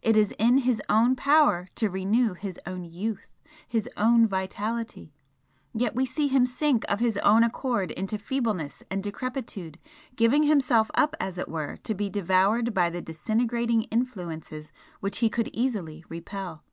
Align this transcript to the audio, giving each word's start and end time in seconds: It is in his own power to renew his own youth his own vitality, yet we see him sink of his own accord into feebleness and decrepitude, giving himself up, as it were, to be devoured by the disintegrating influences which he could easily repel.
It 0.00 0.16
is 0.16 0.32
in 0.38 0.60
his 0.64 0.80
own 0.88 1.14
power 1.14 1.68
to 1.74 1.90
renew 1.90 2.32
his 2.32 2.58
own 2.66 2.84
youth 2.86 3.28
his 3.66 3.86
own 3.98 4.26
vitality, 4.26 5.12
yet 5.74 5.94
we 5.94 6.06
see 6.06 6.26
him 6.26 6.46
sink 6.46 6.86
of 6.88 7.00
his 7.00 7.18
own 7.18 7.42
accord 7.44 7.90
into 7.90 8.16
feebleness 8.16 8.82
and 8.90 9.02
decrepitude, 9.04 9.78
giving 10.16 10.44
himself 10.44 10.90
up, 10.94 11.14
as 11.20 11.36
it 11.36 11.50
were, 11.50 11.76
to 11.82 11.94
be 11.94 12.08
devoured 12.08 12.72
by 12.72 12.88
the 12.88 13.02
disintegrating 13.02 13.82
influences 13.92 14.72
which 15.00 15.18
he 15.18 15.28
could 15.28 15.50
easily 15.52 16.02
repel. 16.08 16.64